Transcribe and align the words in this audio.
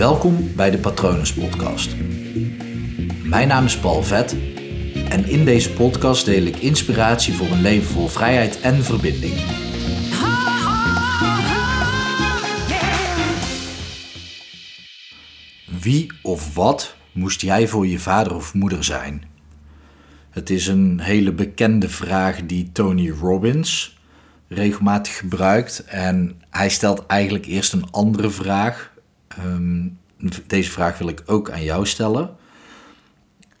Welkom 0.00 0.54
bij 0.56 0.70
de 0.70 0.78
Patronus 0.78 1.34
Podcast. 1.34 1.96
Mijn 3.22 3.48
naam 3.48 3.64
is 3.64 3.78
Paul 3.78 4.02
Vet 4.02 4.36
en 5.08 5.28
in 5.28 5.44
deze 5.44 5.72
podcast 5.72 6.24
deel 6.24 6.42
ik 6.42 6.56
inspiratie 6.56 7.34
voor 7.34 7.46
een 7.46 7.60
leven 7.60 7.92
vol 7.92 8.08
vrijheid 8.08 8.60
en 8.60 8.84
verbinding. 8.84 9.34
Wie 15.80 16.12
of 16.22 16.54
wat 16.54 16.96
moest 17.12 17.40
jij 17.40 17.68
voor 17.68 17.86
je 17.86 17.98
vader 17.98 18.34
of 18.34 18.54
moeder 18.54 18.84
zijn? 18.84 19.24
Het 20.30 20.50
is 20.50 20.66
een 20.66 21.00
hele 21.00 21.32
bekende 21.32 21.88
vraag 21.88 22.46
die 22.46 22.72
Tony 22.72 23.10
Robbins 23.10 23.98
regelmatig 24.48 25.16
gebruikt. 25.16 25.84
En 25.84 26.42
hij 26.50 26.68
stelt 26.68 27.06
eigenlijk 27.06 27.46
eerst 27.46 27.72
een 27.72 27.90
andere 27.90 28.30
vraag. 28.30 28.89
Ehm, 29.36 29.88
deze 30.46 30.70
vraag 30.70 30.98
wil 30.98 31.08
ik 31.08 31.22
ook 31.26 31.50
aan 31.50 31.62
jou 31.62 31.86
stellen. 31.86 32.36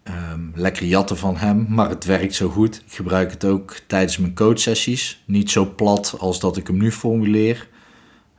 Ehm, 0.02 0.40
lekker 0.54 0.86
jatten 0.86 1.16
van 1.18 1.36
hem, 1.36 1.66
maar 1.68 1.88
het 1.88 2.04
werkt 2.04 2.34
zo 2.34 2.48
goed. 2.48 2.76
Ik 2.86 2.92
gebruik 2.92 3.30
het 3.30 3.44
ook 3.44 3.76
tijdens 3.86 4.18
mijn 4.18 4.34
coachsessies. 4.34 5.22
Niet 5.26 5.50
zo 5.50 5.74
plat 5.74 6.16
als 6.18 6.40
dat 6.40 6.56
ik 6.56 6.66
hem 6.66 6.76
nu 6.76 6.92
formuleer. 6.92 7.68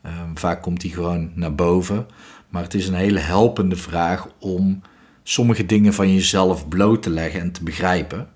Ehm, 0.01 0.35
vaak 0.35 0.61
komt 0.61 0.81
hij 0.81 0.91
gewoon 0.91 1.31
naar 1.35 1.55
boven. 1.55 2.07
Maar 2.49 2.63
het 2.63 2.73
is 2.73 2.87
een 2.87 2.93
hele 2.93 3.19
helpende 3.19 3.75
vraag 3.75 4.27
om 4.39 4.81
sommige 5.23 5.65
dingen 5.65 5.93
van 5.93 6.13
jezelf 6.13 6.67
bloot 6.67 7.03
te 7.03 7.09
leggen 7.09 7.41
en 7.41 7.51
te 7.51 7.63
begrijpen. 7.63 8.29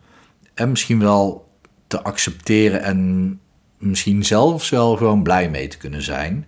En 0.53 0.69
misschien 0.69 0.99
wel 0.99 1.49
te 1.87 2.03
accepteren 2.03 2.81
en 2.81 3.39
misschien 3.77 4.25
zelfs 4.25 4.69
wel 4.69 4.97
gewoon 4.97 5.23
blij 5.23 5.49
mee 5.49 5.67
te 5.67 5.77
kunnen 5.77 6.01
zijn. 6.01 6.45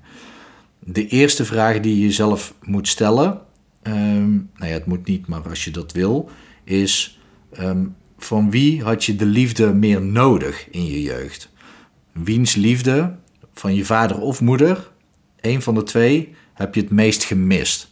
De 0.89 1.07
eerste 1.07 1.45
vraag 1.45 1.79
die 1.79 1.95
je 1.95 2.01
jezelf 2.01 2.53
moet 2.61 2.87
stellen, 2.87 3.41
um, 3.83 4.49
nou 4.55 4.71
ja, 4.71 4.77
het 4.77 4.85
moet 4.85 5.07
niet, 5.07 5.27
maar 5.27 5.49
als 5.49 5.63
je 5.63 5.71
dat 5.71 5.91
wil, 5.91 6.29
is 6.63 7.19
ehm, 7.51 7.85
van 8.17 8.51
wie 8.51 8.83
had 8.83 9.03
je 9.03 9.15
de 9.15 9.25
liefde 9.25 9.73
meer 9.73 10.01
nodig 10.01 10.69
in 10.69 10.85
je 10.85 11.01
jeugd? 11.01 11.49
Wiens 12.11 12.55
liefde, 12.55 13.15
van 13.53 13.75
je 13.75 13.85
vader 13.85 14.19
of 14.19 14.41
moeder, 14.41 14.91
een 15.41 15.61
van 15.61 15.75
de 15.75 15.83
twee, 15.83 16.35
heb 16.53 16.75
je 16.75 16.81
het 16.81 16.89
meest 16.89 17.23
gemist? 17.23 17.91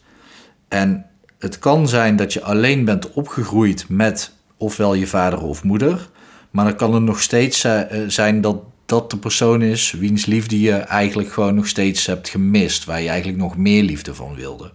En 0.67 1.05
het 1.39 1.59
kan 1.59 1.87
zijn 1.87 2.15
dat 2.15 2.33
je 2.33 2.41
alleen 2.41 2.85
bent 2.85 3.13
opgegroeid 3.13 3.89
met 3.89 4.31
ofwel 4.57 4.93
je 4.93 5.07
vader 5.07 5.41
of 5.41 5.63
moeder, 5.63 6.09
maar 6.51 6.65
dan 6.65 6.75
kan 6.75 6.93
het 6.93 7.03
nog 7.03 7.21
steeds 7.21 7.63
eh, 7.63 7.81
zijn 8.07 8.41
dat 8.41 8.63
dat 8.85 9.11
de 9.11 9.17
persoon 9.17 9.61
is 9.61 9.91
wiens 9.91 10.25
liefde 10.25 10.59
je 10.59 10.73
eigenlijk 10.73 11.33
gewoon 11.33 11.55
nog 11.55 11.67
steeds 11.67 12.05
hebt 12.05 12.29
gemist, 12.29 12.85
waar 12.85 13.01
je 13.01 13.09
eigenlijk 13.09 13.37
nog 13.37 13.57
meer 13.57 13.83
liefde 13.83 14.15
van 14.15 14.35
wilde. 14.35 14.71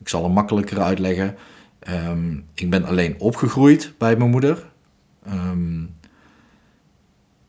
Ik 0.00 0.08
zal 0.08 0.24
het 0.24 0.32
makkelijker 0.32 0.80
uitleggen. 0.80 1.36
Ehm, 1.78 2.36
ik 2.54 2.70
ben 2.70 2.84
alleen 2.84 3.14
opgegroeid 3.18 3.92
bij 3.98 4.16
mijn 4.16 4.30
moeder. 4.30 4.70
Ehm, 5.26 5.82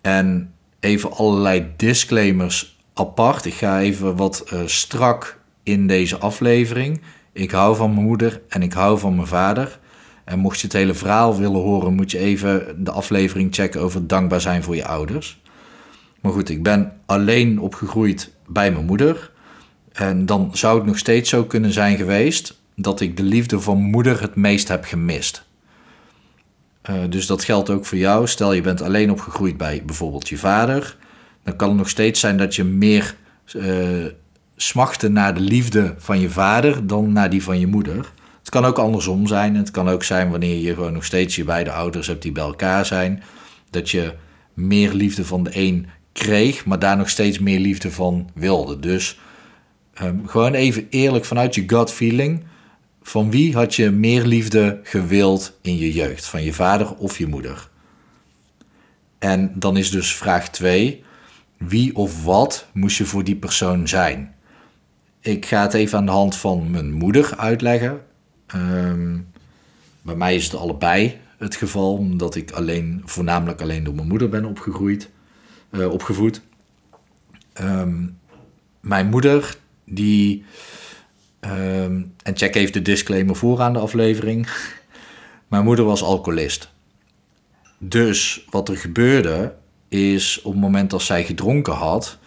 en 0.02 0.54
even 0.80 1.12
allerlei 1.12 1.74
disclaimers 1.76 2.78
apart. 2.94 3.46
Ik 3.46 3.54
ga 3.54 3.80
even 3.80 4.16
wat 4.16 4.46
uh, 4.54 4.60
strak 4.66 5.40
in 5.64 5.88
deze 5.88 6.18
aflevering. 6.18 7.02
Ik 7.32 7.52
hou 7.52 7.76
van 7.76 7.94
mijn 7.94 8.06
moeder 8.06 8.42
en 8.50 8.62
ik 8.62 8.74
hou 8.74 9.00
van 9.00 9.16
mijn 9.16 9.28
vader. 9.28 9.80
En 10.24 10.40
mocht 10.40 10.60
je 10.60 10.68
het 10.68 10.76
hele 10.76 10.94
verhaal 10.94 11.38
willen 11.38 11.62
horen, 11.62 11.94
moet 11.94 12.12
je 12.12 12.18
even 12.18 12.84
de 12.84 12.92
aflevering 12.92 13.56
checken 13.56 13.82
over 13.82 14.08
dankbaar 14.08 14.42
zijn 14.42 14.64
voor 14.64 14.76
je 14.76 14.86
ouders. 14.86 15.42
Maar 16.26 16.34
goed, 16.34 16.50
ik 16.50 16.64
ben 16.64 16.94
alleen 17.06 17.60
opgegroeid 17.60 18.32
bij 18.48 18.72
mijn 18.72 18.86
moeder. 18.86 19.32
En 19.92 20.26
dan 20.26 20.50
zou 20.54 20.78
het 20.78 20.86
nog 20.86 20.98
steeds 20.98 21.30
zo 21.30 21.44
kunnen 21.44 21.72
zijn 21.72 21.98
geweest 21.98 22.60
dat 22.76 23.02
ik 23.02 23.18
de 23.18 23.24
liefde 23.24 23.60
van 23.60 23.82
moeder 23.82 24.22
het 24.22 24.36
meest 24.36 24.68
heb 24.68 24.86
gemist. 24.86 25.46
Uh, 26.90 26.96
dus 27.10 27.26
dat 27.26 27.44
geldt 27.44 27.70
ook 27.70 27.86
voor 27.86 27.98
jou. 27.98 28.28
Stel 28.28 28.54
je 28.54 28.62
bent 28.62 28.82
alleen 28.82 29.12
opgegroeid 29.12 29.58
bij 29.58 29.84
bijvoorbeeld 29.86 30.30
je 30.30 30.38
vader. 30.38 30.98
Dan 31.44 31.56
kan 31.56 31.70
het 31.70 31.78
nog 31.78 31.90
steeds 31.90 32.20
zijn 32.20 32.38
dat 32.38 32.56
je 32.56 32.64
meer 32.64 33.16
uh, 33.56 34.06
smachtte 34.56 35.10
naar 35.10 35.34
de 35.34 35.42
liefde 35.42 35.96
van 35.98 36.20
je 36.20 36.30
vader 36.30 36.88
dan 36.88 37.14
naar 37.14 37.30
die 37.30 37.44
van 37.44 37.60
je 37.60 37.68
moeder. 37.68 38.12
Het 38.40 38.50
kan 38.50 38.66
ook 38.66 38.80
andersom 38.80 39.28
zijn. 39.28 39.56
Het 39.56 39.72
kan 39.72 39.90
ook 39.90 40.04
zijn 40.04 40.30
wanneer 40.30 40.60
je 40.60 40.74
gewoon 40.74 40.94
nog 40.94 41.06
steeds 41.06 41.36
je 41.36 41.44
beide 41.44 41.72
ouders 41.72 42.08
hebt 42.08 42.22
die 42.22 42.32
bij 42.32 42.44
elkaar 42.44 42.86
zijn. 42.86 43.24
Dat 43.70 43.90
je 43.90 44.14
meer 44.56 44.94
liefde 44.94 45.26
van 45.26 45.44
de 45.44 45.50
een 45.54 45.88
kreeg, 46.16 46.66
maar 46.66 46.80
daar 46.80 46.98
nog 46.98 47.10
steeds 47.10 47.40
meer 47.40 47.60
liefde 47.60 47.92
van 47.92 48.30
wilde. 48.34 48.80
Dus 48.80 49.20
um, 50.02 50.28
gewoon 50.28 50.54
even 50.54 50.88
eerlijk 50.90 51.26
vanuit 51.26 51.56
je 51.56 51.64
gut 51.68 51.92
feeling. 51.92 52.44
Van 53.02 53.32
wie 53.32 53.54
had 53.54 53.76
je 53.76 53.92
meer 53.92 54.26
liefde 54.26 54.80
gewild 54.84 55.58
in 55.62 55.78
je 55.78 55.92
jeugd? 55.92 56.26
Van 56.26 56.44
je 56.44 56.54
vader 56.54 56.96
of 56.96 57.18
je 57.18 57.28
moeder? 57.28 57.70
En 59.20 59.52
dan 59.56 59.78
is 59.78 59.92
dus 59.92 60.16
vraag 60.16 60.50
2. 60.50 61.04
Wie 61.58 61.96
of 61.96 62.24
wat 62.24 62.68
moest 62.74 62.98
je 62.98 63.06
voor 63.06 63.24
die 63.24 63.36
persoon 63.36 63.88
zijn? 63.88 64.36
Ik 65.20 65.46
ga 65.46 65.62
het 65.62 65.74
even 65.74 65.98
aan 65.98 66.06
de 66.06 66.12
hand 66.12 66.36
van 66.36 66.72
mijn 66.72 66.92
moeder 66.92 67.34
uitleggen. 67.38 68.02
Um, 68.56 69.28
bij 70.02 70.16
mij 70.16 70.36
is 70.36 70.44
het 70.44 70.56
allebei 70.56 71.18
het 71.38 71.56
geval, 71.56 71.94
omdat 71.94 72.36
ik 72.36 72.52
alleen, 72.52 73.02
voornamelijk 73.06 73.62
alleen 73.62 73.84
door 73.84 73.96
mijn 73.96 74.08
moeder 74.08 74.30
ben 74.30 74.46
opgegroeid. 74.46 75.10
Uh, 75.76 75.92
opgevoed. 75.92 76.42
Um, 77.62 78.20
mijn 78.80 79.10
moeder, 79.10 79.58
die. 79.86 80.46
Um, 81.42 82.14
en 82.24 82.38
check 82.38 82.56
even 82.56 82.74
de 82.74 82.82
disclaimer 82.82 83.36
voor 83.36 83.62
aan 83.62 83.74
de 83.74 83.80
aflevering. 83.80 84.48
mijn 85.48 85.64
moeder 85.64 85.86
was 85.86 86.04
alcoholist. 86.04 86.70
Dus 87.78 88.46
wat 88.50 88.70
er 88.70 88.78
gebeurde, 88.78 89.56
is 89.90 90.42
op 90.42 90.52
het 90.52 90.62
moment 90.62 90.90
dat 90.90 91.02
zij 91.02 91.24
gedronken 91.24 91.74
had, 91.74 92.18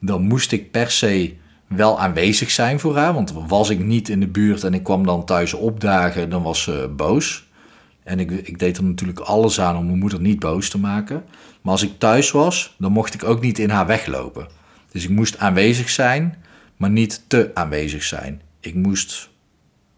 dan 0.00 0.22
moest 0.22 0.52
ik 0.52 0.70
per 0.70 0.90
se 0.90 1.34
wel 1.66 2.00
aanwezig 2.00 2.50
zijn 2.50 2.80
voor 2.80 2.96
haar. 2.96 3.14
Want 3.14 3.32
was 3.46 3.70
ik 3.70 3.78
niet 3.78 4.08
in 4.08 4.20
de 4.20 4.28
buurt 4.28 4.64
en 4.64 4.74
ik 4.74 4.82
kwam 4.82 5.06
dan 5.06 5.24
thuis 5.24 5.54
opdagen, 5.54 6.30
dan 6.30 6.42
was 6.42 6.62
ze 6.62 6.92
boos. 6.96 7.47
En 8.08 8.20
ik, 8.20 8.30
ik 8.30 8.58
deed 8.58 8.76
er 8.76 8.84
natuurlijk 8.84 9.18
alles 9.18 9.60
aan 9.60 9.76
om 9.76 9.86
mijn 9.86 9.98
moeder 9.98 10.20
niet 10.20 10.38
boos 10.38 10.68
te 10.68 10.78
maken. 10.78 11.24
Maar 11.62 11.72
als 11.72 11.82
ik 11.82 11.98
thuis 11.98 12.30
was, 12.30 12.74
dan 12.78 12.92
mocht 12.92 13.14
ik 13.14 13.24
ook 13.24 13.40
niet 13.40 13.58
in 13.58 13.70
haar 13.70 13.86
weglopen. 13.86 14.48
Dus 14.90 15.04
ik 15.04 15.10
moest 15.10 15.38
aanwezig 15.38 15.88
zijn, 15.88 16.44
maar 16.76 16.90
niet 16.90 17.24
te 17.26 17.50
aanwezig 17.54 18.02
zijn. 18.02 18.42
Ik 18.60 18.74
moest, 18.74 19.30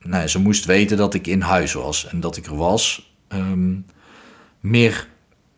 nee, 0.03 0.29
ze 0.29 0.39
moest 0.39 0.65
weten 0.65 0.97
dat 0.97 1.15
ik 1.15 1.27
in 1.27 1.41
huis 1.41 1.73
was 1.73 2.09
en 2.09 2.21
dat 2.21 2.37
ik 2.37 2.47
er 2.47 2.57
was. 2.57 3.15
Um, 3.29 3.87
meer 4.61 5.09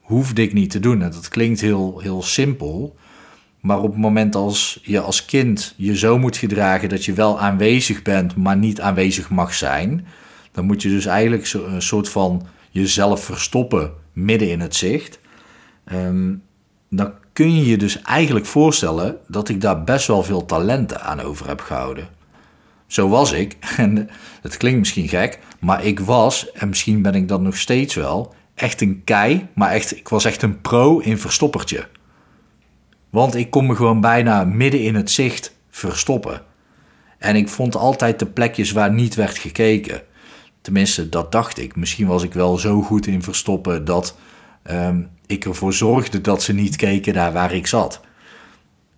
hoefde 0.01 0.43
ik 0.43 0.53
niet 0.53 0.71
te 0.71 0.81
doen. 0.81 1.03
En 1.03 1.11
dat 1.11 1.29
klinkt 1.29 1.61
heel, 1.61 1.99
heel 1.99 2.23
simpel. 2.23 2.97
Maar 3.61 3.79
op 3.79 3.91
het 3.91 4.01
moment 4.01 4.35
als 4.35 4.81
je 4.83 5.01
als 5.01 5.25
kind 5.25 5.75
je 5.77 5.97
zo 5.97 6.19
moet 6.19 6.37
gedragen 6.37 6.89
dat 6.89 7.05
je 7.05 7.13
wel 7.13 7.41
aanwezig 7.41 8.03
bent, 8.03 8.37
maar 8.37 8.57
niet 8.57 8.81
aanwezig 8.81 9.31
mag 9.31 9.55
zijn, 9.55 10.07
dan 10.53 10.65
moet 10.65 10.83
je 10.83 10.89
dus 10.89 11.07
eigenlijk 11.07 11.47
zo, 11.47 11.65
een 11.65 11.83
soort 11.83 12.09
van 12.09 12.47
jezelf 12.71 13.25
verstoppen 13.25 13.93
midden 14.13 14.51
in 14.51 14.61
het 14.61 14.75
zicht. 14.75 15.21
Um, 15.93 16.43
dan 16.91 17.13
kun 17.33 17.55
je 17.55 17.67
je 17.67 17.77
dus 17.77 18.03
eigenlijk 18.03 18.47
voorstellen 18.47 19.19
dat 19.29 19.49
ik 19.49 19.61
daar 19.61 19.85
best 19.85 20.07
wel 20.07 20.23
veel 20.23 20.45
talenten 20.45 21.01
aan 21.01 21.21
over 21.21 21.49
heb 21.49 21.61
gehouden. 21.61 22.09
Zo 22.87 23.09
was 23.09 23.33
ik, 23.33 23.57
en 23.77 24.09
het 24.43 24.57
klinkt 24.57 24.79
misschien 24.79 25.09
gek, 25.09 25.39
maar 25.61 25.85
ik 25.85 26.01
was, 26.01 26.53
en 26.53 26.69
misschien 26.69 27.03
ben 27.03 27.15
ik 27.15 27.29
dat 27.29 27.41
nog 27.41 27.57
steeds 27.57 27.95
wel, 27.95 28.35
echt 28.55 28.81
een 28.81 29.03
kei, 29.05 29.47
maar 29.55 29.71
echt, 29.71 29.97
ik 29.97 30.09
was 30.09 30.25
echt 30.25 30.43
een 30.43 30.61
pro 30.61 30.99
in 30.99 31.19
verstoppertje. 31.19 31.89
Want 33.11 33.35
ik 33.35 33.51
kon 33.51 33.67
me 33.67 33.75
gewoon 33.75 34.01
bijna 34.01 34.45
midden 34.45 34.81
in 34.81 34.95
het 34.95 35.11
zicht 35.11 35.57
verstoppen. 35.71 36.43
En 37.19 37.37
ik 37.37 37.49
vond 37.49 37.77
altijd 37.77 38.19
de 38.19 38.27
plekjes 38.27 38.71
waar 38.71 38.93
niet 38.93 39.15
werd 39.15 39.39
gekeken. 39.39 40.03
Tenminste, 40.63 41.09
dat 41.09 41.33
dacht 41.33 41.59
ik. 41.59 41.77
Misschien 41.77 42.07
was 42.07 42.23
ik 42.23 42.35
wel 42.35 42.59
zo 42.59 42.83
goed 42.83 43.07
in 43.07 43.23
verstoppen 43.23 43.85
dat 43.85 44.17
um, 44.71 45.11
ik 45.27 45.45
ervoor 45.45 45.73
zorgde 45.73 46.21
dat 46.21 46.43
ze 46.43 46.53
niet 46.53 46.77
keken 46.77 47.15
naar 47.15 47.33
waar 47.33 47.53
ik 47.55 47.67
zat. 47.67 48.01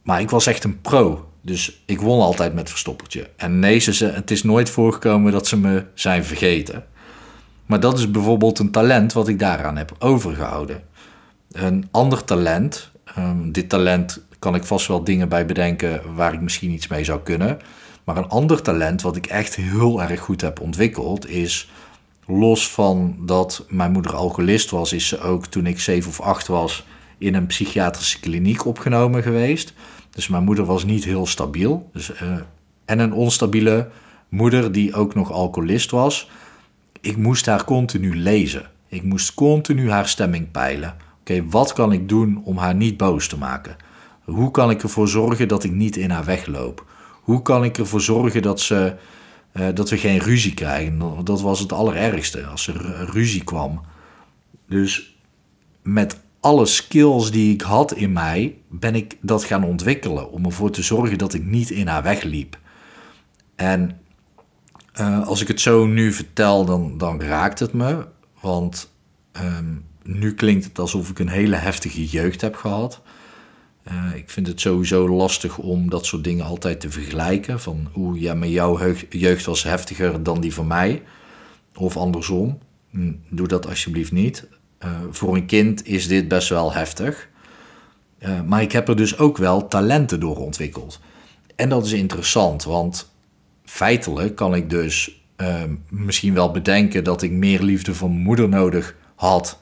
Maar 0.03 0.21
ik 0.21 0.31
was 0.31 0.47
echt 0.47 0.65
een 0.65 0.81
pro. 0.81 1.29
Dus 1.41 1.83
ik 1.85 2.01
won 2.01 2.21
altijd 2.21 2.55
met 2.55 2.71
verstoppertje. 2.71 3.31
En 3.37 3.59
nee, 3.59 3.79
ze, 3.79 4.05
het 4.05 4.31
is 4.31 4.43
nooit 4.43 4.71
voorgekomen 4.71 5.33
dat 5.33 5.47
ze 5.47 5.59
me 5.59 5.85
zijn 5.95 6.25
vergeten. 6.25 6.85
Maar 7.67 7.81
dat 7.81 7.99
is 7.99 8.11
bijvoorbeeld 8.11 8.59
een 8.59 8.71
talent 8.71 9.13
wat 9.13 9.29
ik 9.29 9.39
daaraan 9.39 9.77
heb 9.77 9.95
overgehouden. 9.99 10.83
Een 11.53 11.89
ander 11.91 12.25
talent, 12.25 12.91
um, 13.19 13.53
dit 13.53 13.69
talent 13.69 14.23
kan 14.39 14.55
ik 14.55 14.65
vast 14.65 14.87
wel 14.87 15.05
dingen 15.05 15.29
bij 15.29 15.47
bedenken 15.47 16.15
waar 16.15 16.33
ik 16.33 16.41
misschien 16.41 16.71
iets 16.71 16.87
mee 16.87 17.05
zou 17.05 17.21
kunnen. 17.21 17.59
Maar 18.05 18.17
een 18.17 18.29
ander 18.29 18.63
talent 18.63 19.03
wat 19.03 19.17
ik 19.17 19.27
echt 19.27 19.55
heel 19.55 20.03
erg 20.03 20.21
goed 20.21 20.41
heb 20.41 20.61
ontwikkeld 20.61 21.29
is 21.29 21.71
los 22.27 22.71
van 22.71 23.17
dat 23.21 23.67
mijn 23.69 23.93
moeder 23.93 24.15
alcoholist 24.15 24.71
was, 24.71 24.93
is 24.93 25.09
ze 25.09 25.21
ook 25.21 25.47
toen 25.47 25.67
ik 25.67 25.81
zeven 25.81 26.11
of 26.11 26.21
acht 26.21 26.47
was 26.47 26.87
in 27.19 27.35
een 27.35 27.47
psychiatrische 27.47 28.21
kliniek 28.21 28.67
opgenomen 28.67 29.23
geweest. 29.23 29.73
Dus 30.11 30.29
mijn 30.29 30.45
moeder 30.45 30.65
was 30.65 30.85
niet 30.85 31.05
heel 31.05 31.27
stabiel. 31.27 31.91
Dus, 31.93 32.13
uh, 32.23 32.37
en 32.85 32.99
een 32.99 33.13
onstabiele 33.13 33.89
moeder 34.29 34.73
die 34.73 34.95
ook 34.95 35.15
nog 35.15 35.33
alcoholist 35.33 35.91
was. 35.91 36.31
Ik 37.01 37.17
moest 37.17 37.47
haar 37.47 37.65
continu 37.65 38.17
lezen. 38.17 38.71
Ik 38.89 39.03
moest 39.03 39.35
continu 39.35 39.91
haar 39.91 40.09
stemming 40.09 40.51
peilen. 40.51 40.97
Oké, 41.21 41.45
wat 41.49 41.73
kan 41.73 41.93
ik 41.93 42.09
doen 42.09 42.41
om 42.45 42.57
haar 42.57 42.75
niet 42.75 42.97
boos 42.97 43.29
te 43.29 43.39
maken? 43.39 43.77
Hoe 44.25 44.51
kan 44.51 44.71
ik 44.71 44.83
ervoor 44.83 45.09
zorgen 45.09 45.49
dat 45.49 45.65
ik 45.65 45.73
niet 45.73 45.97
in 45.97 46.11
haar 46.11 46.25
wegloop? 46.25 46.87
Hoe 47.25 47.43
kan 47.43 47.65
ik 47.65 47.79
ervoor 47.79 48.01
zorgen 48.01 48.43
dat, 48.43 48.61
ze, 48.61 48.97
uh, 49.53 49.67
dat 49.75 49.91
we 49.91 49.97
geen 49.97 50.19
ruzie 50.19 50.55
krijgen? 50.55 51.25
Dat 51.25 51.41
was 51.41 51.61
het 51.61 51.73
allerergste, 51.73 52.47
als 52.47 52.67
er 52.67 53.09
ruzie 53.11 53.45
kwam. 53.45 53.81
Dus 54.69 55.17
met 55.83 56.21
alle 56.41 56.67
skills 56.67 57.31
die 57.31 57.53
ik 57.53 57.61
had 57.61 57.93
in 57.93 58.13
mij, 58.13 58.57
ben 58.69 58.95
ik 58.95 59.17
dat 59.21 59.45
gaan 59.45 59.65
ontwikkelen. 59.65 60.31
Om 60.31 60.45
ervoor 60.45 60.71
te 60.71 60.83
zorgen 60.83 61.19
dat 61.19 61.35
ik 61.35 61.45
niet 61.45 61.71
in 61.71 61.87
haar 61.87 62.03
wegliep. 62.03 62.59
En 63.57 64.01
uh, 65.01 65.27
als 65.27 65.41
ik 65.41 65.49
het 65.49 65.61
zo 65.61 65.87
nu 65.87 66.13
vertel, 66.13 66.65
dan, 66.65 66.99
dan 66.99 67.23
raakt 67.23 67.59
het 67.59 67.73
me. 67.73 68.07
Want 68.41 68.93
um, 69.43 69.85
nu 70.03 70.35
klinkt 70.35 70.65
het 70.65 70.79
alsof 70.79 71.11
ik 71.11 71.19
een 71.19 71.29
hele 71.29 71.57
heftige 71.57 72.07
jeugd 72.07 72.41
heb 72.41 72.55
gehad. 72.55 73.03
Uh, 73.89 74.17
ik 74.17 74.31
vind 74.31 74.47
het 74.47 74.61
sowieso 74.61 75.09
lastig 75.09 75.59
om 75.59 75.91
dat 75.91 76.07
soort 76.07 76.25
dingen 76.25 76.45
altijd 76.45 76.81
te 76.81 76.91
vergelijken. 76.91 77.61
Van 77.61 77.89
hoe 77.93 78.21
ja, 78.21 78.35
maar 78.35 78.49
jouw 78.49 78.95
jeugd 79.09 79.45
was 79.45 79.63
heftiger 79.63 80.23
dan 80.23 80.41
die 80.41 80.55
van 80.55 80.67
mij. 80.67 81.03
Of 81.75 81.97
andersom. 81.97 82.59
Hm, 82.91 83.13
doe 83.29 83.49
dat 83.49 83.67
alsjeblieft 83.67 84.13
niet. 84.13 84.49
Uh, 84.85 84.91
voor 85.11 85.35
een 85.35 85.47
kind 85.47 85.87
is 85.87 86.09
dit 86.09 86.29
best 86.29 86.49
wel 86.49 86.73
heftig. 86.73 87.29
Uh, 88.19 88.41
maar 88.43 88.63
ik 88.63 88.73
heb 88.73 88.89
er 88.89 88.97
dus 88.97 89.19
ook 89.19 89.37
wel 89.37 89.69
talenten 89.69 90.21
door 90.21 90.37
ontwikkeld. 90.37 91.01
En 91.57 91.69
dat 91.69 91.87
is 91.87 91.93
interessant, 91.93 92.65
want 92.65 93.13
feitelijk 93.65 94.37
kan 94.37 94.55
ik 94.55 94.71
dus 94.71 95.23
uh, 95.37 95.63
misschien 95.89 96.35
wel 96.35 96.51
bedenken 96.51 97.05
dat 97.05 97.23
ik 97.23 97.31
meer 97.31 97.63
liefde 97.63 97.95
van 97.95 98.11
moeder 98.11 98.49
nodig 98.49 98.97
had 99.15 99.59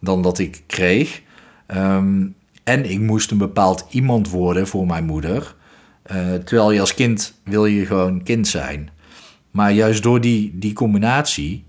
dan 0.00 0.22
dat 0.22 0.38
ik 0.38 0.62
kreeg. 0.66 1.22
Um, 1.66 2.35
en 2.66 2.90
ik 2.90 3.00
moest 3.00 3.30
een 3.30 3.38
bepaald 3.38 3.86
iemand 3.90 4.30
worden 4.30 4.66
voor 4.66 4.86
mijn 4.86 5.04
moeder. 5.04 5.54
Uh, 6.12 6.34
terwijl 6.34 6.70
je 6.70 6.80
als 6.80 6.94
kind 6.94 7.40
wil 7.44 7.66
je 7.66 7.86
gewoon 7.86 8.22
kind 8.22 8.48
zijn. 8.48 8.90
Maar 9.50 9.72
juist 9.72 10.02
door 10.02 10.20
die, 10.20 10.58
die 10.58 10.72
combinatie 10.72 11.64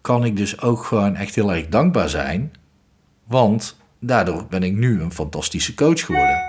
kan 0.00 0.24
ik 0.24 0.36
dus 0.36 0.60
ook 0.60 0.84
gewoon 0.84 1.16
echt 1.16 1.34
heel 1.34 1.52
erg 1.52 1.68
dankbaar 1.68 2.08
zijn. 2.08 2.52
Want 3.26 3.76
daardoor 3.98 4.46
ben 4.46 4.62
ik 4.62 4.72
nu 4.72 5.00
een 5.00 5.12
fantastische 5.12 5.74
coach 5.74 6.04
geworden. 6.04 6.42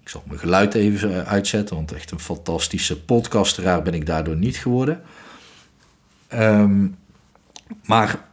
Ik 0.00 0.08
zal 0.08 0.22
mijn 0.26 0.38
geluid 0.38 0.74
even 0.74 1.26
uitzetten, 1.26 1.76
want 1.76 1.92
echt 1.92 2.10
een 2.10 2.20
fantastische 2.20 3.00
podcasteraar 3.00 3.82
ben 3.82 3.94
ik 3.94 4.06
daardoor 4.06 4.36
niet 4.36 4.56
geworden. 4.56 5.02
Um, 6.34 6.96
maar 7.84 8.28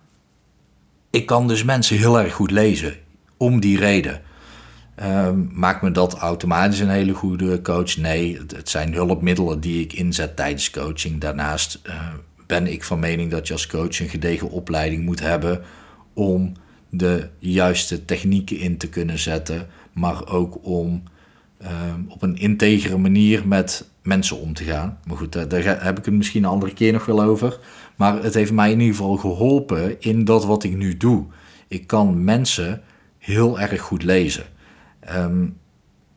ik 1.09 1.25
kan 1.25 1.47
dus 1.47 1.63
mensen 1.63 1.97
heel 1.97 2.19
erg 2.19 2.33
goed 2.33 2.51
lezen. 2.51 2.95
Om 3.37 3.59
die 3.59 3.77
reden. 3.77 4.25
Um, 5.03 5.49
maakt 5.53 5.81
me 5.81 5.91
dat 5.91 6.13
automatisch 6.13 6.79
een 6.79 6.89
hele 6.89 7.13
goede 7.13 7.61
coach? 7.61 7.97
Nee, 7.97 8.37
het, 8.47 8.69
zijn 8.69 8.93
hulpmiddelen 8.93 9.59
die 9.59 9.83
ik 9.83 9.93
inzet 9.93 10.35
tijdens 10.35 10.69
coaching. 10.69 11.21
Daarnaast 11.21 11.81
uh, 11.87 12.07
ben 12.45 12.67
ik 12.67 12.83
van 12.83 12.99
mening 12.99 13.31
dat 13.31 13.47
je 13.47 13.53
als 13.53 13.67
coach 13.67 13.99
een 13.99 14.09
gedegen 14.09 14.49
opleiding 14.49 15.05
moet 15.05 15.19
hebben 15.19 15.61
om 16.13 16.53
de 16.89 17.29
juiste 17.39 18.05
technieken 18.05 18.59
in 18.59 18.77
te 18.77 18.89
kunnen 18.89 19.19
zetten, 19.19 19.67
maar 19.93 20.27
ook 20.27 20.65
om 20.65 21.03
uh, 21.61 21.69
op 22.07 22.21
een 22.21 22.37
integere 22.37 22.97
manier 22.97 23.47
met 23.47 23.89
mensen 24.03 24.39
om 24.39 24.53
te 24.53 24.63
gaan. 24.63 24.99
Maar 25.05 25.17
goed, 25.17 25.31
daar, 25.31 25.47
daar 25.47 25.83
heb 25.83 25.97
ik 25.97 26.05
het 26.05 26.13
misschien 26.13 26.43
een 26.43 26.49
andere 26.49 26.73
keer 26.73 26.93
nog 26.93 27.05
wel 27.05 27.21
over. 27.21 27.59
Maar 27.95 28.23
het 28.23 28.33
heeft 28.33 28.51
mij 28.51 28.71
in 28.71 28.79
ieder 28.79 28.95
geval 28.95 29.17
geholpen 29.17 30.01
in 30.01 30.25
dat 30.25 30.45
wat 30.45 30.63
ik 30.63 30.75
nu 30.75 30.97
doe. 30.97 31.25
Ik 31.67 31.87
kan 31.87 32.23
mensen 32.23 32.81
heel 33.17 33.59
erg 33.59 33.81
goed 33.81 34.03
lezen. 34.03 34.43
Um, 35.15 35.57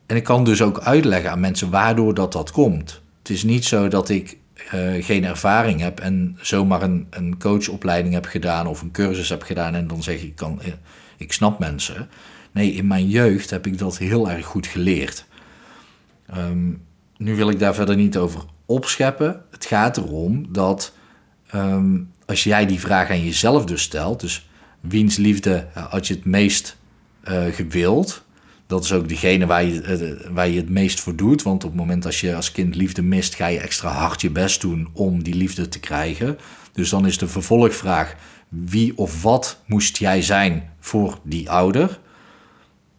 en 0.05 0.15
ik 0.15 0.23
kan 0.23 0.43
dus 0.43 0.61
ook 0.61 0.79
uitleggen 0.79 1.31
aan 1.31 1.39
mensen 1.39 1.69
waardoor 1.69 2.13
dat, 2.13 2.31
dat 2.31 2.51
komt. 2.51 3.01
Het 3.19 3.29
is 3.29 3.43
niet 3.43 3.65
zo 3.65 3.87
dat 3.87 4.09
ik 4.09 4.37
uh, 4.73 5.03
geen 5.03 5.25
ervaring 5.25 5.81
heb 5.81 5.99
en 5.99 6.37
zomaar 6.41 6.81
een, 6.81 7.07
een 7.09 7.39
coachopleiding 7.39 8.13
heb 8.13 8.25
gedaan 8.25 8.67
of 8.67 8.81
een 8.81 8.91
cursus 8.91 9.29
heb 9.29 9.41
gedaan 9.41 9.75
en 9.75 9.87
dan 9.87 10.03
zeg 10.03 10.21
ik, 10.21 10.35
kan, 10.35 10.61
eh, 10.61 10.71
ik 11.17 11.33
snap 11.33 11.59
mensen. 11.59 12.09
Nee, 12.51 12.71
in 12.71 12.87
mijn 12.87 13.09
jeugd 13.09 13.49
heb 13.49 13.67
ik 13.67 13.77
dat 13.77 13.97
heel 13.97 14.29
erg 14.29 14.45
goed 14.45 14.67
geleerd. 14.67 15.25
Um, 16.37 16.81
nu 17.17 17.35
wil 17.35 17.49
ik 17.49 17.59
daar 17.59 17.73
verder 17.73 17.95
niet 17.95 18.17
over 18.17 18.41
opscheppen. 18.65 19.41
Het 19.51 19.65
gaat 19.65 19.97
erom 19.97 20.53
dat 20.53 20.93
um, 21.55 22.11
als 22.25 22.43
jij 22.43 22.65
die 22.65 22.79
vraag 22.79 23.09
aan 23.09 23.23
jezelf 23.23 23.65
dus 23.65 23.81
stelt, 23.81 24.19
dus 24.19 24.49
wiens 24.79 25.17
liefde 25.17 25.67
had 25.73 26.07
je 26.07 26.13
het 26.13 26.25
meest 26.25 26.77
uh, 27.23 27.43
gewild, 27.45 28.23
dat 28.71 28.83
is 28.83 28.93
ook 28.93 29.09
degene 29.09 29.45
waar 29.45 29.63
je, 29.63 29.81
uh, 29.81 30.33
waar 30.33 30.47
je 30.47 30.57
het 30.57 30.69
meest 30.69 30.99
voor 30.99 31.15
doet. 31.15 31.43
Want 31.43 31.63
op 31.63 31.69
het 31.69 31.79
moment 31.79 32.05
als 32.05 32.21
je 32.21 32.35
als 32.35 32.51
kind 32.51 32.75
liefde 32.75 33.01
mist, 33.01 33.35
ga 33.35 33.47
je 33.47 33.59
extra 33.59 33.89
hard 33.89 34.21
je 34.21 34.29
best 34.29 34.61
doen 34.61 34.89
om 34.93 35.23
die 35.23 35.33
liefde 35.33 35.69
te 35.69 35.79
krijgen. 35.79 36.37
Dus 36.73 36.89
dan 36.89 37.05
is 37.05 37.17
de 37.17 37.27
vervolgvraag: 37.27 38.15
wie 38.49 38.97
of 38.97 39.21
wat 39.21 39.61
moest 39.65 39.97
jij 39.97 40.21
zijn 40.21 40.69
voor 40.79 41.19
die 41.23 41.49
ouder? 41.49 41.99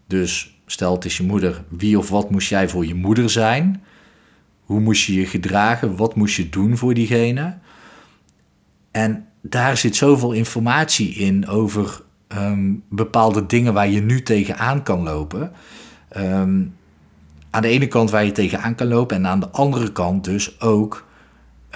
Dus 0.07 0.59
stel 0.67 0.95
het 0.95 1.05
is 1.05 1.17
je 1.17 1.23
moeder, 1.23 1.65
wie 1.69 1.99
of 1.99 2.09
wat 2.09 2.31
moest 2.31 2.49
jij 2.49 2.69
voor 2.69 2.87
je 2.87 2.95
moeder 2.95 3.31
zijn? 3.31 3.83
Hoe 4.61 4.81
moest 4.81 5.05
je 5.05 5.15
je 5.15 5.27
gedragen? 5.27 5.97
Wat 5.97 6.15
moest 6.15 6.37
je 6.37 6.49
doen 6.49 6.77
voor 6.77 6.95
diegene? 6.95 7.59
En 8.91 9.27
daar 9.41 9.77
zit 9.77 9.97
zoveel 9.97 10.33
informatie 10.33 11.15
in 11.15 11.49
over 11.49 12.03
um, 12.37 12.83
bepaalde 12.89 13.47
dingen 13.47 13.75
waar 13.75 13.89
je 13.89 14.01
nu 14.01 14.23
tegenaan 14.23 14.83
kan 14.83 15.03
lopen. 15.03 15.53
Um, 16.17 16.75
aan 17.51 17.63
de 17.63 17.69
ene 17.69 17.87
kant 17.87 18.11
waar 18.11 18.25
je 18.25 18.33
tegenaan 18.33 18.75
kan 18.75 18.87
lopen 18.87 19.17
en 19.17 19.27
aan 19.27 19.41
de 19.41 19.49
andere 19.49 19.93
kant 19.93 20.25
dus 20.25 20.61
ook 20.61 21.07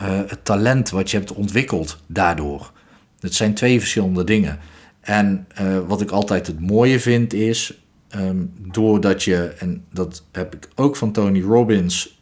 uh, 0.03 0.09
het 0.27 0.45
talent 0.45 0.91
wat 0.91 1.11
je 1.11 1.17
hebt 1.17 1.33
ontwikkeld 1.33 2.03
daardoor. 2.07 2.73
Het 3.21 3.35
zijn 3.35 3.55
twee 3.55 3.79
verschillende 3.79 4.25
dingen. 4.25 4.59
En 5.01 5.47
uh, 5.61 5.79
wat 5.87 6.01
ik 6.01 6.11
altijd 6.11 6.47
het 6.47 6.61
mooie 6.61 7.01
vind 7.01 7.33
is, 7.33 7.81
um, 8.17 8.53
doordat 8.59 9.23
je, 9.23 9.55
en 9.59 9.85
dat 9.93 10.25
heb 10.33 10.55
ik 10.55 10.69
ook 10.75 10.97
van 10.97 11.13
Tony 11.13 11.43
Robbins, 11.43 12.21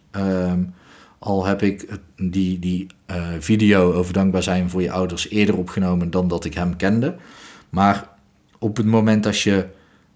al 1.19 1.47
heb 1.47 1.63
ik 1.63 1.99
die, 2.17 2.59
die 2.59 2.87
uh, 3.11 3.27
video 3.39 3.93
over 3.93 4.13
dankbaar 4.13 4.43
zijn 4.43 4.71
voor 4.71 4.83
je 4.83 4.91
ouders 4.91 5.31
eerder 5.31 5.57
opgenomen 5.57 6.11
dan 6.11 6.29
dat 6.29 6.45
ik 6.45 6.55
hem 6.55 6.77
kende. 6.77 7.15
Maar 7.71 8.09
op 8.59 8.77
het 8.77 8.87
moment 8.87 9.23
dat 9.23 9.41
je 9.41 9.67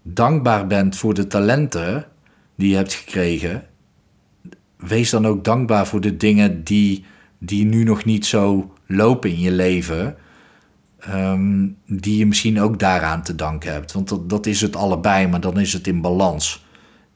dankbaar 0.03 0.67
bent 0.67 0.97
voor 0.97 1.15
de 1.15 1.27
talenten 1.27 2.07
die 2.55 2.71
je 2.71 2.77
hebt 2.77 2.95
gekregen, 2.95 3.67
wees 4.77 5.11
dan 5.11 5.27
ook 5.27 5.45
dankbaar 5.45 5.87
voor 5.87 6.01
de 6.01 6.17
dingen 6.17 6.65
die, 6.65 7.05
die 7.39 7.65
nu 7.65 7.85
nog 7.85 8.05
niet 8.05 8.27
zo 8.27 8.73
lopen 8.87 9.31
in 9.31 9.41
je 9.41 9.53
leven. 9.53 10.17
Um, 11.15 11.77
die 11.87 12.19
je 12.19 12.27
misschien 12.27 12.61
ook 12.61 12.79
daaraan 12.79 13.23
te 13.23 13.35
danken 13.35 13.73
hebt. 13.73 13.93
Want 13.93 14.09
dat, 14.09 14.31
dat 14.31 14.47
is 14.47 14.61
het 14.61 14.77
allebei, 14.77 15.27
maar 15.27 15.41
dan 15.41 15.61
is 15.61 15.73
het 15.73 15.87
in 15.87 16.01
balans. 16.01 16.67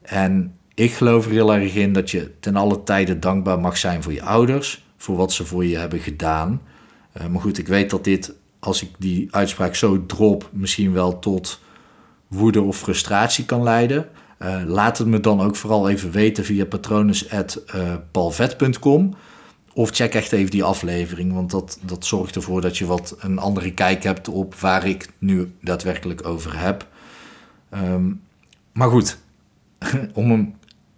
En 0.01 0.55
ik 0.73 0.91
geloof 0.91 1.25
er 1.25 1.31
heel 1.31 1.53
erg 1.53 1.75
in 1.75 1.93
dat 1.93 2.11
je 2.11 2.31
ten 2.39 2.55
alle 2.55 2.83
tijde 2.83 3.19
dankbaar 3.19 3.59
mag 3.59 3.77
zijn 3.77 4.03
voor 4.03 4.13
je 4.13 4.23
ouders, 4.23 4.85
voor 4.97 5.15
wat 5.15 5.33
ze 5.33 5.45
voor 5.45 5.65
je 5.65 5.77
hebben 5.77 5.99
gedaan. 5.99 6.61
Uh, 7.17 7.27
maar 7.27 7.41
goed, 7.41 7.57
ik 7.57 7.67
weet 7.67 7.89
dat 7.89 8.03
dit, 8.03 8.33
als 8.63 8.81
ik 8.81 8.89
die 8.97 9.27
uitspraak 9.31 9.75
zo 9.75 10.05
drop, 10.05 10.49
misschien 10.51 10.93
wel 10.93 11.19
tot 11.19 11.59
woede 12.27 12.61
of 12.61 12.77
frustratie 12.77 13.45
kan 13.45 13.63
leiden. 13.63 14.09
Uh, 14.39 14.61
laat 14.65 14.97
het 14.97 15.07
me 15.07 15.19
dan 15.19 15.41
ook 15.41 15.55
vooral 15.55 15.89
even 15.89 16.11
weten 16.11 16.45
via 16.45 16.65
patronus.palvet.com. 16.65 19.15
Of 19.73 19.89
check 19.89 20.13
echt 20.13 20.31
even 20.31 20.51
die 20.51 20.63
aflevering, 20.63 21.33
want 21.33 21.51
dat, 21.51 21.79
dat 21.81 22.05
zorgt 22.05 22.35
ervoor 22.35 22.61
dat 22.61 22.77
je 22.77 22.85
wat 22.85 23.15
een 23.19 23.39
andere 23.39 23.73
kijk 23.73 24.03
hebt 24.03 24.27
op 24.27 24.55
waar 24.55 24.87
ik 24.87 25.09
nu 25.17 25.51
daadwerkelijk 25.61 26.27
over 26.27 26.59
heb. 26.59 26.87
Um, 27.73 28.21
maar 28.71 28.89
goed, 28.89 29.17
om 30.13 30.29
hem 30.29 30.55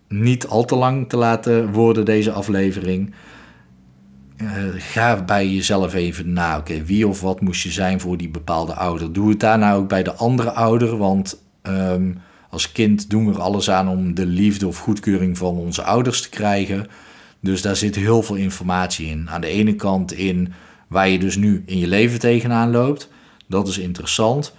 niet 0.07 0.47
al 0.47 0.65
te 0.65 0.75
lang 0.75 1.09
te 1.09 1.17
laten 1.17 1.71
worden, 1.71 2.05
deze 2.05 2.31
aflevering. 2.31 3.13
Uh, 4.41 4.49
ga 4.77 5.23
bij 5.23 5.47
jezelf 5.47 5.93
even 5.93 6.33
na. 6.33 6.57
Oké, 6.57 6.83
wie 6.83 7.07
of 7.07 7.21
wat 7.21 7.41
moest 7.41 7.63
je 7.63 7.71
zijn 7.71 7.99
voor 7.99 8.17
die 8.17 8.29
bepaalde 8.29 8.73
ouder? 8.73 9.13
Doe 9.13 9.29
het 9.29 9.39
daarna 9.39 9.73
ook 9.73 9.89
bij 9.89 10.03
de 10.03 10.13
andere 10.13 10.51
ouder. 10.51 10.97
Want 10.97 11.41
um, 11.63 12.17
als 12.49 12.71
kind 12.71 13.09
doen 13.09 13.25
we 13.25 13.33
er 13.33 13.41
alles 13.41 13.69
aan 13.69 13.87
om 13.87 14.13
de 14.13 14.25
liefde 14.25 14.67
of 14.67 14.77
goedkeuring 14.77 15.37
van 15.37 15.55
onze 15.55 15.83
ouders 15.83 16.21
te 16.21 16.29
krijgen. 16.29 16.87
Dus 17.39 17.61
daar 17.61 17.75
zit 17.75 17.95
heel 17.95 18.23
veel 18.23 18.35
informatie 18.35 19.07
in. 19.07 19.29
Aan 19.29 19.41
de 19.41 19.47
ene 19.47 19.75
kant 19.75 20.13
in 20.13 20.53
waar 20.87 21.09
je 21.09 21.19
dus 21.19 21.35
nu 21.35 21.63
in 21.65 21.79
je 21.79 21.87
leven 21.87 22.19
tegenaan 22.19 22.71
loopt. 22.71 23.09
Dat 23.47 23.67
is 23.67 23.77
interessant. 23.77 24.53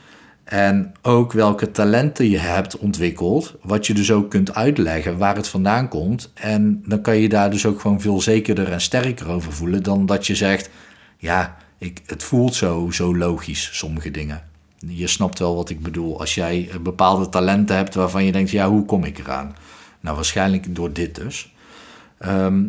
En 0.47 0.95
ook 1.03 1.33
welke 1.33 1.71
talenten 1.71 2.31
je 2.31 2.39
hebt 2.39 2.79
ontwikkeld, 2.79 3.55
wat 3.63 3.87
je 3.87 3.95
dus 3.95 4.13
ook 4.13 4.31
kunt 4.31 4.55
uitleggen 4.55 5.19
waar 5.19 5.37
het 5.37 5.49
vandaan 5.49 5.89
komt. 5.89 6.31
En 6.35 6.83
dan 6.87 7.01
kan 7.01 7.17
je 7.17 7.29
daar 7.29 7.51
dus 7.51 7.67
ook 7.67 7.81
gewoon 7.81 8.01
veel 8.01 8.21
zekerder 8.21 8.73
en 8.73 8.81
sterker 8.81 9.29
over 9.29 9.53
voelen 9.53 9.83
dan 9.83 10.07
dat 10.07 10.27
je 10.27 10.35
zegt, 10.35 10.71
ja, 11.19 11.57
ik, 11.79 12.01
het 12.07 12.23
voelt 12.23 12.55
zo, 12.55 12.91
zo 12.91 13.17
logisch, 13.17 13.71
sommige 13.73 14.11
dingen. 14.11 14.43
Je 14.79 15.07
snapt 15.07 15.39
wel 15.39 15.57
wat 15.57 15.71
ik 15.71 15.83
bedoel. 15.83 16.21
Als 16.21 16.35
jij 16.35 16.71
bepaalde 16.83 17.29
talenten 17.29 17.77
hebt 17.77 17.95
waarvan 17.95 18.25
je 18.25 18.33
denkt, 18.33 18.51
ja, 18.51 18.69
hoe 18.69 18.85
kom 18.85 19.05
ik 19.05 19.19
eraan? 19.19 19.57
Nou, 20.01 20.17
waarschijnlijk 20.17 20.75
door 20.75 20.93
dit 20.93 21.15
dus. 21.15 21.55
Ehm, 22.19 22.65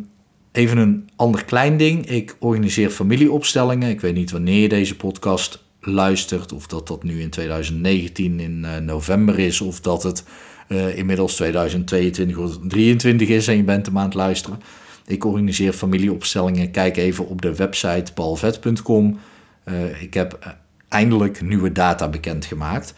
even 0.51 0.77
een 0.77 1.09
ander 1.15 1.45
klein 1.45 1.77
ding. 1.77 2.05
Ik 2.05 2.35
organiseer 2.39 2.89
familieopstellingen. 2.89 3.89
Ik 3.89 4.01
weet 4.01 4.15
niet 4.15 4.31
wanneer 4.31 4.61
je 4.61 4.69
deze 4.69 4.95
podcast 4.95 5.65
luistert, 5.87 6.53
of 6.53 6.67
dat 6.67 6.87
dat 6.87 7.03
nu 7.03 7.21
in 7.21 7.29
2019 7.29 8.39
in 8.39 8.63
uh, 8.65 8.77
november 8.77 9.39
is, 9.39 9.61
of 9.61 9.79
dat 9.79 10.03
het 10.03 10.23
uh, 10.67 10.97
inmiddels 10.97 11.35
2022 11.35 12.37
of 12.37 12.49
2023 12.49 13.27
is 13.27 13.47
en 13.47 13.57
je 13.57 13.63
bent 13.63 13.85
hem 13.85 13.97
aan 13.97 14.05
het 14.05 14.13
luisteren. 14.13 14.61
Ik 15.05 15.25
organiseer 15.25 15.73
familieopstellingen. 15.73 16.71
Kijk 16.71 16.97
even 16.97 17.27
op 17.27 17.41
de 17.41 17.55
website 17.55 18.13
paulvet.com. 18.13 19.19
Uh, 19.65 19.83
eh, 19.83 20.01
ik 20.01 20.13
heb 20.13 20.57
eindelijk 20.89 21.41
nieuwe 21.41 21.71
data 21.71 22.09
bekendgemaakt. 22.09 22.93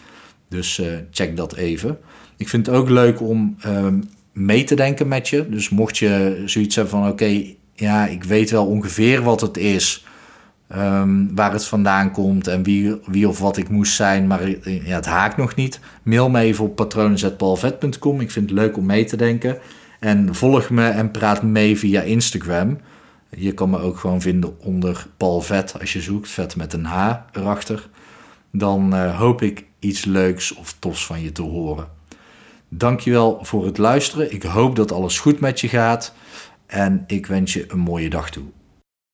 Dus 0.50 0.81
check 1.12 1.38
dat 1.38 1.55
even. 1.55 1.98
Ik 2.38 2.50
vind 2.50 2.65
het 2.65 2.75
ook 2.75 2.89
leuk 2.89 3.22
om 3.22 3.55
ehm, 3.62 4.01
mee 4.34 4.63
te 4.63 4.75
denken 4.75 5.08
met 5.08 5.27
je. 5.27 5.50
Dus 5.50 5.69
mocht 5.69 5.98
je 5.98 6.43
zoiets 6.46 6.75
hebben 6.75 6.93
van: 6.93 7.08
oké, 7.08 7.43
ja, 7.74 8.08
ik 8.08 8.24
weet 8.24 8.51
wel 8.51 8.65
ongeveer 8.65 9.22
wat 9.24 9.41
het 9.41 9.58
is. 9.58 10.05
Ehm, 10.70 11.26
waar 11.36 11.52
het 11.52 11.66
vandaan 11.66 12.12
komt 12.12 12.48
en 12.48 12.64
wie, 12.64 12.96
wie 13.06 13.28
of 13.28 13.40
wat 13.40 13.58
ik 13.58 13.70
moest 13.70 13.96
zijn, 13.96 14.28
maar 14.28 14.50
ja, 14.70 14.96
het 14.96 15.06
haakt 15.06 15.38
nog 15.38 15.56
niet. 15.56 15.80
Mail 16.04 16.30
me 16.30 16.40
even 16.40 16.66
op 16.66 16.76
patronen.paulvet.com. 16.76 18.22
Ik 18.22 18.32
vind 18.32 18.50
het 18.50 18.60
leuk 18.60 18.78
om 18.78 18.86
mee 18.86 19.06
te 19.06 19.18
denken. 19.18 19.58
En 20.00 20.36
volg 20.36 20.70
me 20.70 20.90
en 20.90 21.12
praat 21.12 21.44
mee 21.44 21.78
via 21.78 22.02
Instagram. 22.02 22.78
Je 23.30 23.54
kan 23.54 23.70
me 23.70 23.80
ook 23.80 23.98
gewoon 23.98 24.22
vinden 24.22 24.60
onder 24.60 25.08
Paul 25.18 25.42
Vet 25.42 25.80
als 25.80 25.94
je 25.94 26.02
zoekt, 26.02 26.30
vet 26.30 26.56
met 26.56 26.74
een 26.74 26.86
H 26.86 27.16
erachter. 27.32 27.90
Dan 28.52 28.96
uh, 28.96 29.18
hoop 29.20 29.42
ik 29.42 29.66
iets 29.80 30.06
leuks 30.06 30.56
of 30.56 30.76
tofs 30.80 31.06
van 31.06 31.22
je 31.22 31.32
te 31.32 31.42
horen. 31.42 31.88
Dankjewel 32.68 33.40
voor 33.42 33.66
het 33.66 33.78
luisteren. 33.78 34.34
Ik 34.34 34.44
hoop 34.44 34.76
dat 34.76 34.92
alles 34.92 35.20
goed 35.20 35.40
met 35.40 35.60
je 35.60 35.68
gaat. 35.68 36.14
En 36.66 37.04
ik 37.08 37.26
wens 37.26 37.54
je 37.54 37.66
een 37.68 37.80
mooie 37.80 38.10
dag 38.10 38.30
toe. 38.30 38.46